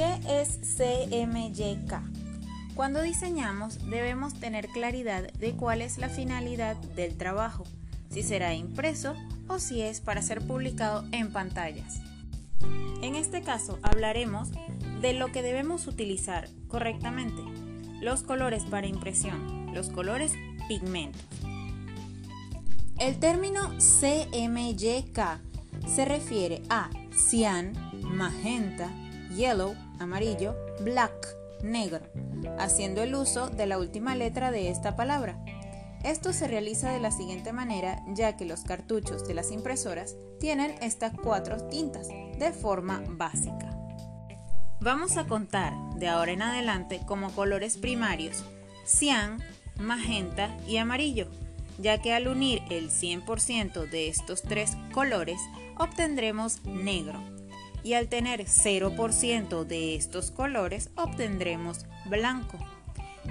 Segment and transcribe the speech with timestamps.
[0.00, 1.92] ¿Qué es CMYK?
[2.74, 7.64] Cuando diseñamos debemos tener claridad de cuál es la finalidad del trabajo,
[8.08, 9.14] si será impreso
[9.46, 12.00] o si es para ser publicado en pantallas.
[13.02, 14.48] En este caso hablaremos
[15.02, 17.42] de lo que debemos utilizar correctamente,
[18.00, 20.32] los colores para impresión, los colores
[20.66, 21.26] pigmentos.
[22.98, 25.20] El término CMYK
[25.86, 28.90] se refiere a cian, magenta,
[29.30, 31.12] yellow, amarillo, black,
[31.62, 32.00] negro,
[32.58, 35.42] haciendo el uso de la última letra de esta palabra.
[36.02, 40.74] Esto se realiza de la siguiente manera ya que los cartuchos de las impresoras tienen
[40.80, 43.76] estas cuatro tintas de forma básica.
[44.80, 48.44] Vamos a contar de ahora en adelante como colores primarios
[48.86, 49.42] cian,
[49.78, 51.28] magenta y amarillo
[51.80, 55.40] ya que al unir el 100% de estos tres colores
[55.78, 57.20] obtendremos negro
[57.82, 62.58] y al tener 0% de estos colores obtendremos blanco.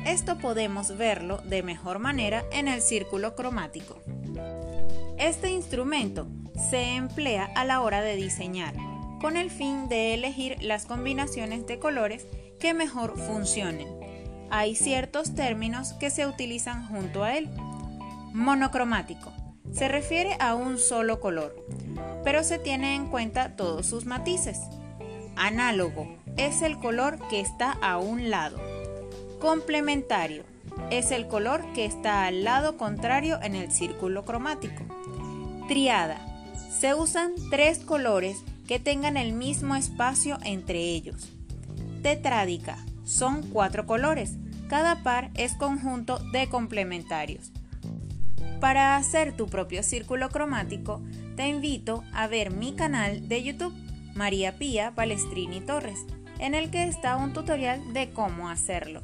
[0.06, 4.02] Esto podemos verlo de mejor manera en el círculo cromático.
[5.18, 6.28] Este instrumento
[6.70, 8.74] se emplea a la hora de diseñar,
[9.20, 12.28] con el fin de elegir las combinaciones de colores
[12.60, 13.88] que mejor funcionen.
[14.50, 17.50] Hay ciertos términos que se utilizan junto a él,
[18.34, 19.34] Monocromático.
[19.74, 21.56] Se refiere a un solo color,
[22.24, 24.60] pero se tiene en cuenta todos sus matices.
[25.36, 28.60] Análogo es el color que está a un lado.
[29.40, 30.44] Complementario
[30.92, 34.84] es el color que está al lado contrario en el círculo cromático.
[35.68, 36.26] Triada.
[36.72, 41.30] Se usan tres colores que tengan el mismo espacio entre ellos.
[42.02, 42.78] Tetrádica.
[43.06, 44.36] Son cuatro colores.
[44.68, 47.52] Cada par es conjunto de complementarios.
[48.60, 51.02] Para hacer tu propio círculo cromático,
[51.36, 53.74] te invito a ver mi canal de YouTube,
[54.16, 56.06] María Pía Palestrini Torres,
[56.40, 59.02] en el que está un tutorial de cómo hacerlo.